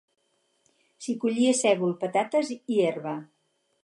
S'hi 1.05 1.13
collia 1.25 1.51
sègol, 1.59 1.93
patates 2.05 2.49
i 2.57 2.81
herba. 2.87 3.15